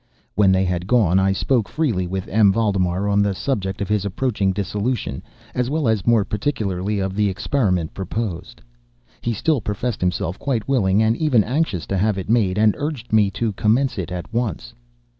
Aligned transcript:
When 0.33 0.51
they 0.51 0.65
had 0.65 0.87
gone, 0.87 1.19
I 1.19 1.31
spoke 1.31 1.69
freely 1.69 2.07
with 2.07 2.27
M. 2.27 2.51
Valdemar 2.51 3.07
on 3.07 3.21
the 3.21 3.35
subject 3.35 3.81
of 3.81 3.87
his 3.87 4.03
approaching 4.03 4.51
dissolution, 4.51 5.21
as 5.53 5.69
well 5.69 5.87
as, 5.87 6.07
more 6.07 6.25
particularly, 6.25 6.97
of 6.97 7.13
the 7.15 7.29
experiment 7.29 7.93
proposed. 7.93 8.61
He 9.21 9.31
still 9.33 9.61
professed 9.61 10.01
himself 10.01 10.39
quite 10.39 10.67
willing 10.67 11.03
and 11.03 11.15
even 11.17 11.43
anxious 11.43 11.85
to 11.85 11.97
have 11.99 12.17
it 12.17 12.31
made, 12.31 12.57
and 12.57 12.73
urged 12.79 13.13
me 13.13 13.29
to 13.29 13.53
commence 13.53 13.99
it 13.99 14.11
at 14.11 14.33
once. 14.33 14.73